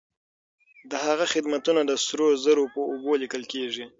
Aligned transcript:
د 0.91 0.93
هغه 1.05 1.25
خدمتونه 1.33 1.81
د 1.85 1.91
سرو 2.05 2.27
زرو 2.43 2.63
په 2.73 2.79
اوبو 2.91 3.11
ليکل 3.21 3.43
کيږي. 3.53 3.85